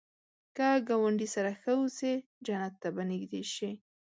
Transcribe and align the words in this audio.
که 0.55 0.69
ګاونډي 0.87 1.27
سره 1.35 1.51
ښه 1.61 1.71
اوسې، 1.79 2.13
جنت 2.45 2.73
ته 2.81 2.87
به 2.95 3.03
نږدې 3.09 3.43
شې 3.53 3.71